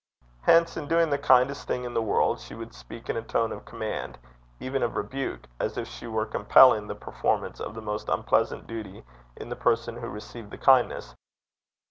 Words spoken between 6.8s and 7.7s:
the performance